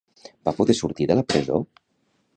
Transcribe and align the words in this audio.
Va 0.47 0.53
poder 0.61 0.75
sortir 0.79 1.07
de 1.11 1.19
la 1.21 1.27
presó? 1.35 1.63